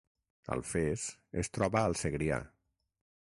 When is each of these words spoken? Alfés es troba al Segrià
Alfés 0.55 1.03
es 1.43 1.53
troba 1.57 1.83
al 1.89 1.97
Segrià 2.01 2.43